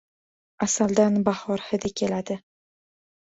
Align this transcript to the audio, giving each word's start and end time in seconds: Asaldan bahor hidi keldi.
Asaldan 0.65 1.19
bahor 1.27 1.65
hidi 1.67 1.91
keldi. 2.01 2.39